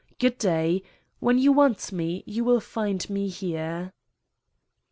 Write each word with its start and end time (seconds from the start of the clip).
Good 0.17 0.39
day; 0.39 0.81
when 1.19 1.37
you 1.37 1.51
want 1.51 1.91
me, 1.91 2.23
you 2.25 2.43
will 2.43 2.59
find 2.59 3.07
me 3.07 3.27
here." 3.27 3.91